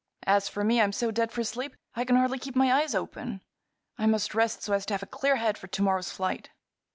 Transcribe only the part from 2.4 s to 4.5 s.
my eyes open. I must